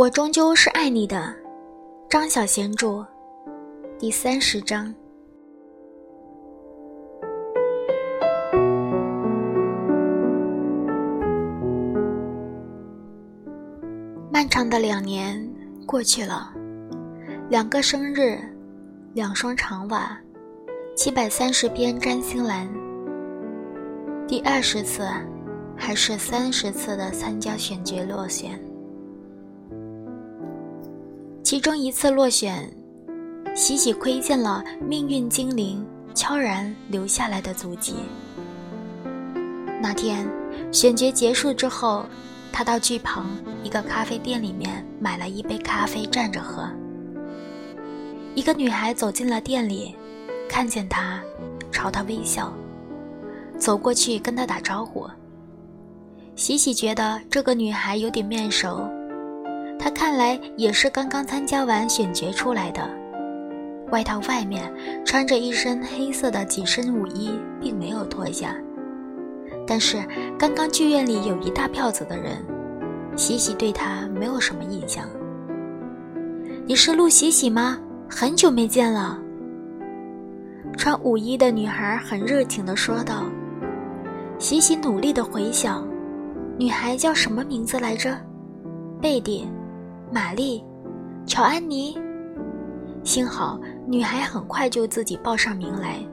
[0.00, 1.30] 我终究是爱你的，
[2.08, 3.04] 张小娴著，
[3.98, 4.94] 第三十章。
[14.32, 15.38] 漫长的两年
[15.84, 16.50] 过去了，
[17.50, 18.38] 两个生日，
[19.12, 20.18] 两双长袜，
[20.96, 22.66] 七百三十篇占星栏，
[24.26, 25.06] 第二十次，
[25.76, 28.58] 还是三十次的参加选角落选。
[31.50, 32.72] 其中一次落选，
[33.56, 37.96] 喜喜窥见了命运精灵悄然留下来的足迹。
[39.82, 40.24] 那天
[40.70, 42.06] 选角结束之后，
[42.52, 46.70] 他到剧旁一个咖啡店里面买了一杯咖啡站着喝。
[48.36, 49.96] 一个女孩走进了店里，
[50.48, 51.20] 看见他，
[51.72, 52.54] 朝他微笑，
[53.58, 55.04] 走过去跟他打招呼。
[56.36, 58.88] 喜喜觉得这个女孩有点面熟。
[59.82, 62.86] 他看来也是刚刚参加完选角出来的，
[63.90, 64.70] 外套外面
[65.06, 68.54] 穿着一身黑色的紧身舞衣，并没有脱下。
[69.66, 69.96] 但是
[70.38, 72.44] 刚刚剧院里有一大票子的人，
[73.16, 75.08] 喜喜对他没有什么印象。
[76.66, 77.78] 你是陆喜喜吗？
[78.08, 79.18] 很久没见了。
[80.76, 83.24] 穿舞衣的女孩很热情地说道。
[84.38, 85.86] 喜喜努力地回想，
[86.58, 88.16] 女孩叫什么名字来着？
[89.00, 89.48] 贝蒂。
[90.12, 90.60] 玛丽，
[91.24, 91.96] 乔安妮。
[93.04, 96.04] 幸好女孩很快就自己报上名来。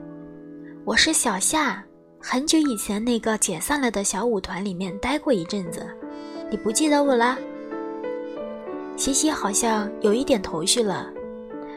[0.84, 1.84] 我是小夏，
[2.20, 5.84] 很久以前那个解散了的小舞团里面待过一阵子，
[6.48, 7.36] 你不记得我啦？
[8.96, 11.10] 西西好像有一点头绪了，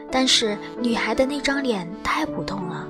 [0.08, 2.88] 但是女孩的那张脸太普通了。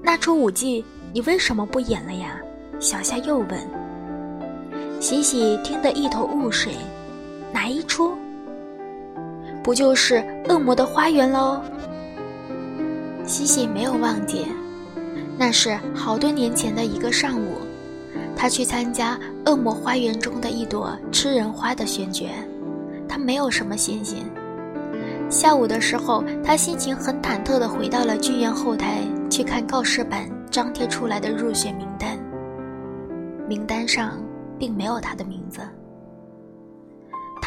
[0.00, 2.40] 那出舞剧你为什么不演了呀？
[2.78, 3.68] 小夏又问。
[5.00, 6.72] 喜喜听得一头雾水。
[7.52, 8.16] 哪一出？
[9.62, 10.16] 不就是
[10.52, 11.60] 《恶魔的花园》喽？
[13.24, 14.46] 西西没有忘记，
[15.36, 17.56] 那是好多年前的一个上午，
[18.34, 19.16] 他去参加
[19.50, 22.26] 《恶魔花园》中的一朵吃人花的选角，
[23.06, 24.24] 他没有什么信心。
[25.28, 32.18] 下午的时候，他心情很忐忑地回到了剧院后台，去看告示板张贴出来的入选名单，
[33.46, 34.18] 名单上
[34.58, 35.60] 并没有他的名字。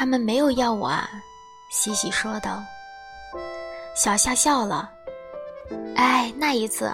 [0.02, 1.08] 他们没有要我啊，
[1.70, 2.60] 西西说道。
[3.94, 4.90] 小夏笑了。
[5.96, 6.92] 哎，那一次，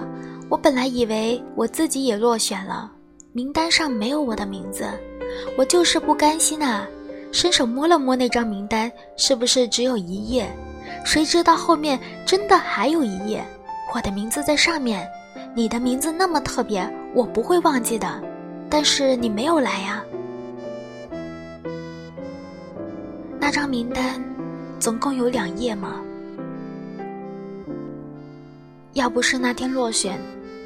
[0.50, 2.92] 我本来以为我自己也落选了，
[3.32, 4.90] 名单上没有我的名字，
[5.58, 6.86] 我就是不甘心呐，
[7.32, 10.54] 伸手摸了摸那张名单，是不是只有一页？
[11.06, 13.42] 谁知道后面真的还有一页，
[13.96, 15.10] 我的名字在上面。
[15.56, 18.22] 你的名字那么特别，我不会忘记的。
[18.70, 20.04] 但是你没有来呀。
[23.40, 24.24] 那张名单
[24.80, 26.02] 总共有两页吗？
[28.94, 30.20] 要不是那天落选，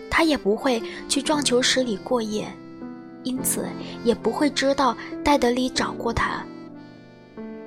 [0.10, 2.48] 他也不会去撞球室里过夜，
[3.24, 3.68] 因此
[4.04, 6.44] 也不会知道戴德里找过他。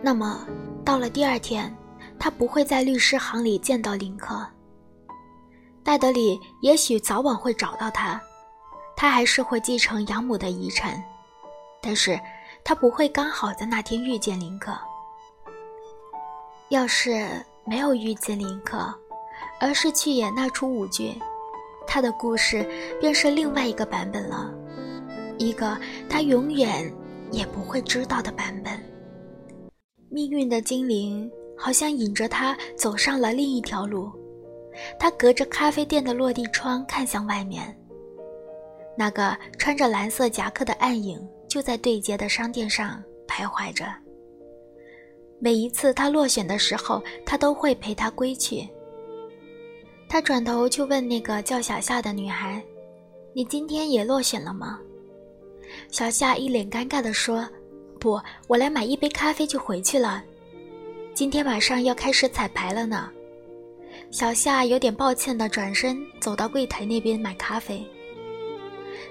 [0.02, 0.46] 那么
[0.84, 1.74] 到了第二天，
[2.18, 4.46] 他不会在律师行里见到林克。
[5.82, 8.18] 戴德里也许早晚会找到他，
[8.96, 11.02] 他还是会继承养母的遗产，
[11.82, 12.18] 但是
[12.64, 14.74] 他不会刚好在那天遇见林克。
[16.74, 17.24] 要是
[17.64, 18.92] 没有遇见林克，
[19.60, 21.14] 而是去演那出舞剧，
[21.86, 22.68] 他的故事
[23.00, 24.52] 便是另外一个版本了，
[25.38, 25.78] 一个
[26.10, 26.92] 他永远
[27.30, 28.72] 也不会知道的版本。
[30.10, 34.10] 命运的精灵好像引着他走上了另一条路，
[34.98, 37.72] 他隔着咖啡店的落地窗看向外面，
[38.98, 43.86] 那个穿着蓝色夹克的暗影就在对街的商店上徘徊着。
[45.44, 48.66] 每一次他落选的时候，他都会陪他归去。
[50.08, 52.64] 他转头就问那个叫小夏的女孩
[53.36, 54.80] ：“你今天也落选了吗？”
[55.92, 57.46] 小夏一脸尴尬地说
[58.00, 60.24] ：“不，我来买一杯咖啡就回去了。
[61.12, 63.10] 今天晚上要开始彩排了呢。”
[64.10, 67.86] 小夏有点抱歉地转身走到柜台那边买咖啡。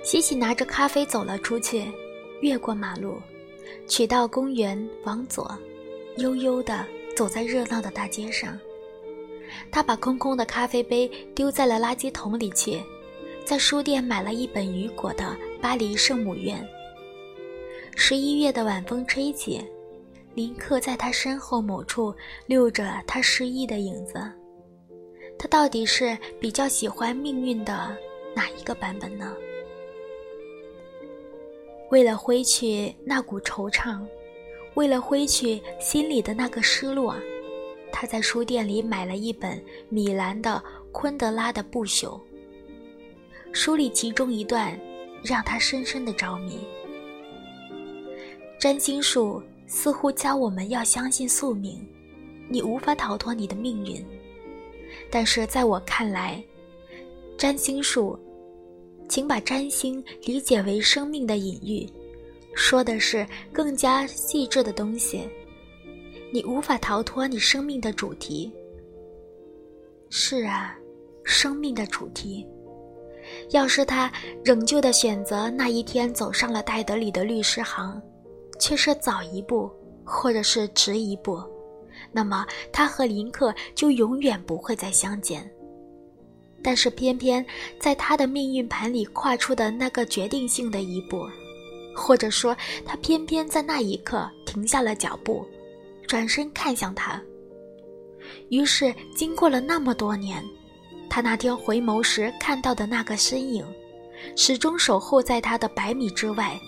[0.02, 1.86] 喜喜拿着咖啡走了出去，
[2.42, 3.22] 越过马路，
[3.88, 5.56] 取到公园往左。
[6.18, 8.57] 悠悠地走在热闹的大街上，
[9.71, 12.81] 他把空空的咖啡杯丢在了垃圾桶里去，
[13.44, 15.24] 在书店买了一本雨果的
[15.62, 16.60] 《巴黎圣母院》。
[17.95, 19.63] 十一月的晚风吹起，
[20.36, 22.13] 林克在他身后某处
[22.45, 24.13] 溜着他失意的影子。
[25.38, 27.95] 他到底是比较喜欢命运的
[28.36, 29.36] 哪一个版本呢？
[31.89, 34.00] 为了挥去那股惆怅。
[34.75, 37.16] 为了挥去心里的那个失落，
[37.92, 40.62] 他在书店里买了一本米兰的
[40.92, 42.02] 昆德拉的《不朽》。
[43.52, 44.80] 书里其中一段
[45.24, 46.60] 让他深深的着迷。
[48.60, 51.88] 占星术似乎教我们要相信宿命，
[52.50, 54.04] 你无法逃脱你的命运。
[55.12, 56.44] 但是在我看来，
[57.38, 58.18] 占星术，
[59.08, 61.88] 请把占星理解为生命的隐喻，
[62.56, 65.28] 说的是更加细致的东西。
[66.32, 68.52] 你无法逃脱你生命的主题。
[70.10, 70.76] 是啊，
[71.24, 72.46] 生命的主题。
[73.52, 74.12] 要是他
[74.44, 78.02] 仍旧的选择那一天走上了戴德里的律师行，
[78.60, 79.72] 却是早一步，
[80.04, 81.42] 或者是迟一步，
[82.12, 85.50] 那么他和林克就永远不会再相见。
[86.62, 87.46] 但是偏偏
[87.80, 91.26] 在他的命运盘里跨出的那个决定性的一步，
[91.95, 92.56] 或者说
[92.86, 95.45] 他偏偏在那一刻停下了脚步。
[96.06, 97.19] 转身看向他，
[98.50, 100.44] 于是经过了那么多年，
[101.10, 103.66] 他那天回眸时看到的那个身影，
[104.36, 106.60] 始终守候在他的百米之外。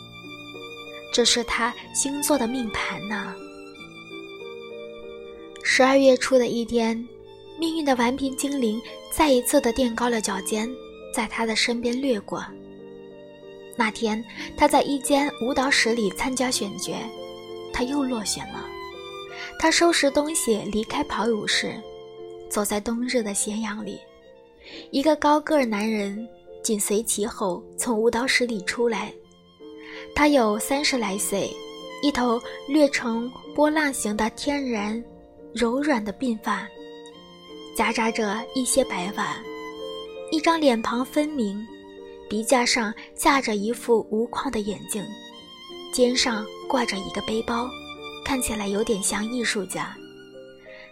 [1.13, 3.35] 这是他星座的命盘呢。
[5.63, 7.07] 十二月初的一天，
[7.59, 8.81] 命运的顽皮精灵
[9.11, 10.73] 再一次的垫高了脚尖，
[11.13, 12.43] 在他的身边掠过。
[13.77, 14.23] 那天
[14.55, 16.93] 他在一间舞蹈室里参加选角，
[17.73, 18.65] 他又落选了。
[19.59, 21.75] 他收拾东西离开跑舞室，
[22.49, 23.99] 走在冬日的斜阳里，
[24.91, 26.27] 一个高个男人
[26.63, 29.13] 紧随其后从舞蹈室里出来。
[30.13, 31.53] 他有三十来岁，
[32.01, 35.03] 一头略呈波浪形的天然
[35.53, 36.67] 柔软的鬓发，
[37.75, 39.37] 夹杂着一些白发，
[40.31, 41.65] 一张脸庞分明，
[42.29, 45.05] 鼻架上架着一副无框的眼镜，
[45.93, 47.67] 肩上挂着一个背包。
[48.23, 49.95] 看起来有点像艺术家，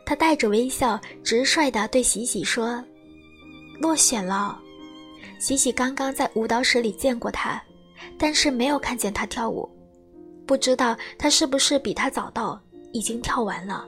[0.06, 2.84] 他带着微笑，直率地对喜喜说
[3.82, 4.62] ：“落选了。”
[5.42, 7.60] 喜喜刚刚在舞蹈室里见过他，
[8.20, 9.68] 但是没有看见他跳舞，
[10.46, 13.84] 不知道他是不是比他早到，已经跳完了。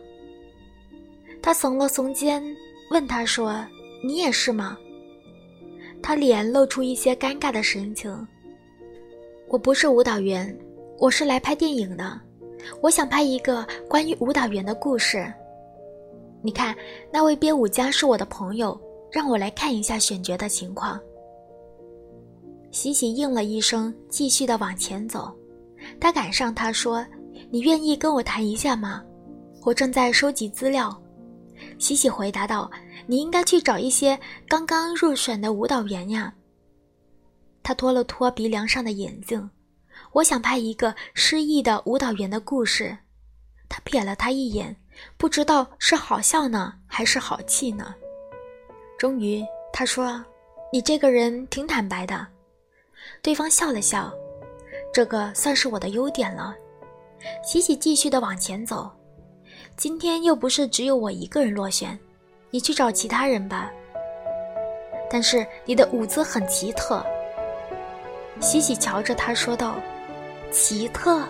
[1.40, 2.44] 他耸了耸肩，
[2.90, 3.64] 问他说
[4.04, 4.76] ：“你也是吗？”
[6.06, 8.28] 他脸露出一些尴尬的神情
[9.50, 10.56] ：“我不是舞蹈员，
[11.00, 12.22] 我是来拍电影的。”
[12.80, 15.26] 我想拍一个关于舞蹈员的故事。
[16.44, 16.76] 你看，
[17.12, 18.80] 那位编舞家是我的朋友，
[19.12, 21.00] 让我来看一下选角的情况。
[22.70, 25.36] 喜喜应了一声，继续的往前走。
[26.00, 27.04] 他赶上他说
[27.50, 29.04] ：“你愿意跟我谈一下吗？
[29.64, 30.96] 我正在收集资料。”
[31.80, 32.70] 喜喜回答道
[33.08, 36.34] ：“你应该去找一些刚刚入选的舞蹈员呀。”
[37.64, 39.50] 他脱了脱鼻梁上的眼镜。
[40.12, 42.98] 我想拍一个失忆的舞蹈员的故事。
[43.68, 44.76] 他瞥了他一眼，
[45.18, 47.94] 不知道是好笑呢，还是好气呢。
[48.98, 49.44] 终于，
[49.74, 50.24] 他说
[50.72, 52.28] ：“你这个人挺坦白的。”
[53.22, 54.14] 对方笑了笑
[54.94, 56.56] ：“这个算是我的优点了。”
[57.44, 58.92] 喜喜继续的往前走。
[59.76, 61.98] 今天又不是只有我一个人落选，
[62.56, 63.70] 你去找其他人吧。
[65.12, 67.06] 但是你的舞姿很奇特。
[68.40, 69.76] 喜喜瞧着他说道。
[70.52, 71.24] 奇特，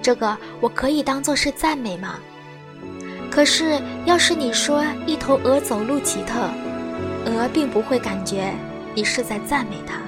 [0.00, 2.20] 这个我可以当做是赞美吗？
[3.28, 6.48] 可是要是你说一头鹅走路奇特，
[7.24, 8.54] 鹅并不会感觉
[8.94, 9.98] 你是在赞美它。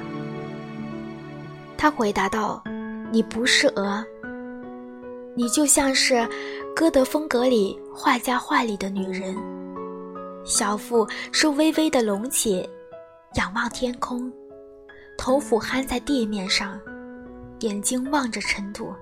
[1.76, 2.62] 他回答道
[3.10, 4.04] ：“你不是鹅，
[5.34, 6.24] 你就像是
[6.76, 9.34] 歌德风格里画家画里的女人，
[10.48, 12.68] 小腹是微微的隆起，
[13.34, 14.32] 仰望天空，
[15.18, 16.80] 头俯酣在地面上。”
[17.60, 18.94] 眼睛望着尘土，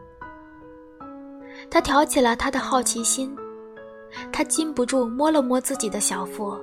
[1.71, 3.37] 他挑起了他的好奇心，
[4.33, 6.59] 他禁不住摸了摸自己的小腹。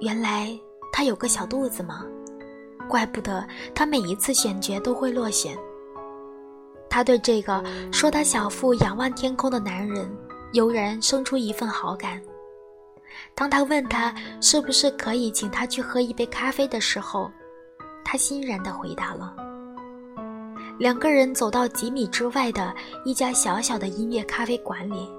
[0.00, 0.58] 原来
[0.90, 2.06] 他有个小肚子吗？
[2.88, 5.54] 怪不得他每一次选角都会落选。
[6.88, 10.10] 他对这个说他小腹仰望天空的男人，
[10.52, 12.18] 油然生出一份好感。
[13.34, 17.30] 当他问他是不是可以请他去喝一杯咖啡的时候，
[18.04, 19.34] 他欣然地回答了。
[20.78, 22.74] 两个人走到几米之外的
[23.04, 25.10] 一家小小的音乐咖啡馆里。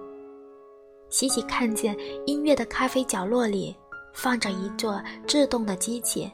[1.10, 3.75] 喜喜看见音乐的咖啡角落里
[4.13, 6.31] 放着一座制动的机器，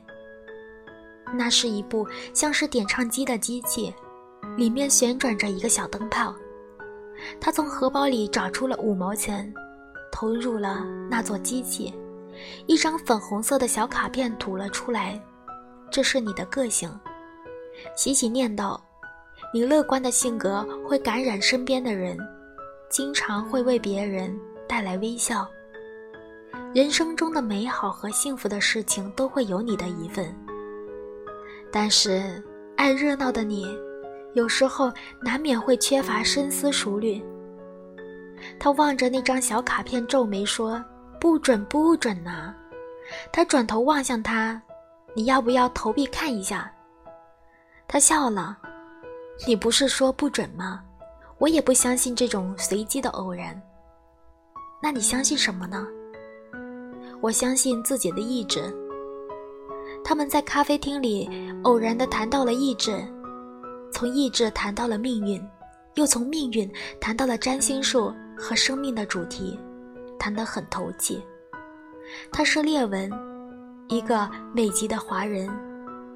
[1.33, 3.93] 那是一部像是点唱机的机器，
[4.57, 6.35] 里面旋转着一个小灯泡。
[7.39, 9.51] 他从荷包里找出了五毛钱，
[10.15, 11.93] 投入了那座机器，
[12.67, 15.21] 一张粉红色的小卡片吐了出来。
[15.91, 16.89] 这是你的个性，
[17.97, 18.81] 喜喜念道。
[19.53, 22.17] 你乐观的性格会感染身边的人，
[22.89, 24.33] 经常会为别人
[24.69, 25.45] 带来微笑。
[26.73, 30.33] 人生中的美好和幸福的事情都会有你的一份。
[31.69, 32.41] 但是，
[32.77, 33.67] 爱热闹的你，
[34.33, 34.89] 有时候
[35.21, 37.21] 难免会缺乏深思熟虑。
[38.59, 40.83] 他望着那张小卡片，皱眉说
[41.19, 42.53] ：“不准，不准呐！”
[43.31, 44.61] 他转头望向他
[45.15, 46.71] ：“你要不要投币看一下？”
[47.87, 48.57] 他笑了
[49.45, 50.81] ：“你不是说不准吗？
[51.37, 53.61] 我也不相信这种随机的偶然。
[54.81, 55.85] 那你相信什么呢？”
[57.21, 58.61] 我相信自己的意志。
[60.03, 61.29] 他们在咖啡厅里
[61.63, 63.03] 偶然地谈到了意志，
[63.91, 65.43] 从意志谈到了命运，
[65.95, 69.59] 又从命运谈到了占星术和生命的主题，
[70.19, 71.21] 谈得很投机。
[72.31, 73.11] 他是列文，
[73.87, 75.49] 一个美籍的华人，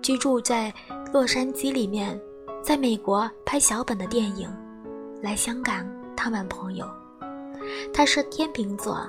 [0.02, 0.74] 居住在
[1.12, 2.20] 洛杉矶里面，
[2.62, 4.50] 在美国拍小本的电影，
[5.22, 5.86] 来香港
[6.16, 6.88] 探望朋友。
[7.94, 9.00] 他是天秤座，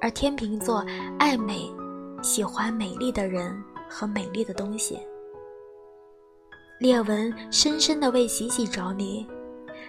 [0.00, 0.84] 而天秤座
[1.18, 1.72] 爱美，
[2.22, 3.58] 喜欢美丽的人
[3.88, 4.98] 和美丽的东西。
[6.78, 9.26] 列文深深地为喜喜着迷，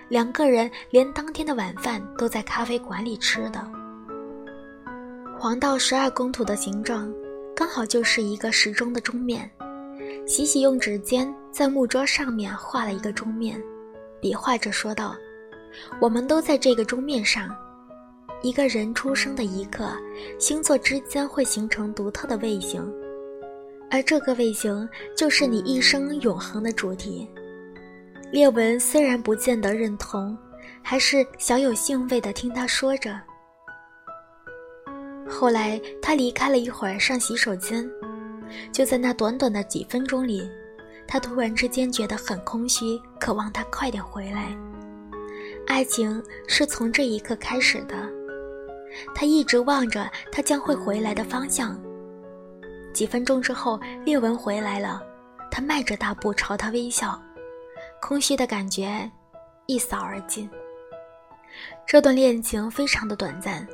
[0.10, 3.65] 两个人连当天的晚饭都在咖啡馆里吃的。
[5.39, 7.12] 黄道十二宫图的形状，
[7.55, 9.50] 刚好就是一个时钟的钟面。
[10.25, 13.62] 喜喜用指尖在木桌上面画了一个钟面，
[14.22, 15.15] 比划着说道
[16.00, 17.53] ：“我们都在这个钟面上。
[18.41, 19.89] 一个人出生的一刻，
[20.39, 22.89] 星座之间会形成独特的卫星，
[23.91, 27.27] 而这个卫星就是你一生永恒的主题。”
[28.34, 30.36] 列文虽然不见得认同，
[30.82, 33.16] 还是小有兴味地听他说着。
[35.30, 37.88] 后来他离开了一会儿上洗手间，
[38.72, 40.50] 就在那短短的几分钟里，
[41.08, 44.58] 他突然之间觉得很空虚，渴望他快点回来。
[45.68, 47.96] 爱情是从这一刻开始的，
[49.13, 51.80] 他一直望着他将会回来的方向。
[52.96, 55.04] 几分钟之后，列文回来了，
[55.52, 57.22] 他迈着大步朝他微笑，
[58.05, 59.10] 空虚的感觉
[59.65, 60.50] 一扫而尽。
[61.88, 63.65] 这段恋情非常的短暂。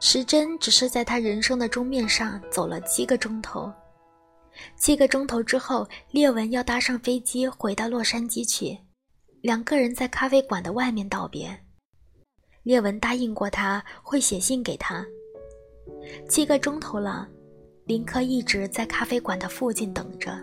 [0.00, 3.72] 时针只是在他人生的钟面上走了七个钟头，
[4.76, 8.76] 七个钟头之后，列文要搭上飞机回到洛杉矶去。
[9.42, 11.56] 两个人在咖啡馆的外面道别。
[12.64, 15.06] 列文答应过他会写信给他。
[16.28, 17.28] 七个钟头了，
[17.84, 20.36] 林克一直在咖啡馆的附近等着。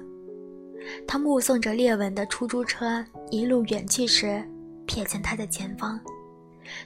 [1.08, 4.44] 他目送着列文的出租车一路远去时，
[4.88, 6.00] 瞥见他的前方。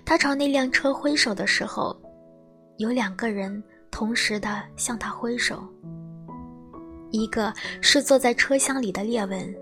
[0.06, 2.00] 他朝那辆车挥手的时候。
[2.78, 5.64] 有两个人同时的向他挥手，
[7.12, 9.56] 一个是坐在车厢里的列文，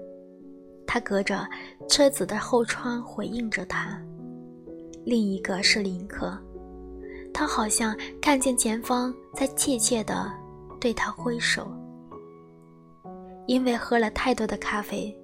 [0.87, 1.45] 他隔着
[1.89, 4.01] 车子的后窗回应着他；
[5.03, 6.35] 另一个是林克，
[7.33, 10.31] 他好像看见前方在怯怯的
[10.79, 11.69] 对他挥手。
[13.47, 15.15] 因为喝了太多的咖啡，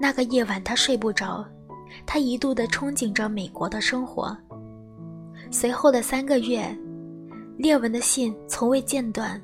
[0.00, 1.44] 那个夜晚他睡不着，
[2.04, 4.36] 他一度的憧憬着美国的生活。
[5.50, 6.66] 随后的三个月。
[7.58, 9.40] 列文的信从未间断。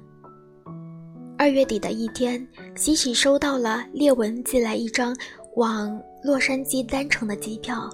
[1.38, 5.16] 二月底的一天，喜喜收到了列文寄来一张
[5.56, 7.88] 往洛杉矶单程的机票。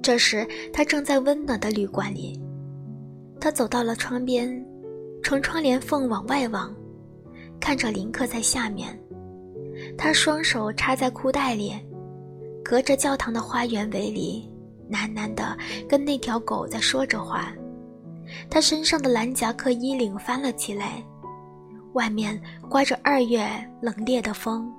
[0.00, 2.40] 这时，他正在温暖的旅馆里。
[3.38, 4.64] 他走到了窗边，
[5.22, 6.74] 从窗帘缝往外望，
[7.60, 8.98] 看着林克在下面。
[9.98, 11.74] 他双手插在裤袋里，
[12.64, 14.48] 隔着教堂的花园围篱，
[14.88, 17.52] 喃喃地跟那条狗在说着话。
[18.48, 21.02] 他身上的蓝夹克衣领翻了起来，
[21.94, 22.40] 外面
[22.70, 23.44] 刮着二月
[23.82, 24.72] 冷冽的风，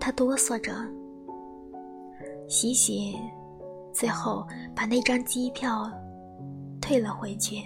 [0.00, 0.74] 他哆嗦着。
[2.48, 3.16] 洗洗，
[3.92, 5.88] 最后把那张机票
[6.80, 7.62] 退了回去。